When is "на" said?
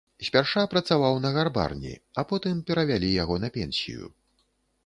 1.25-1.31, 3.45-3.55